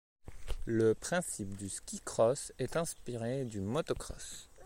[0.65, 4.49] Le principe du ski cross est inspiré du moto cross.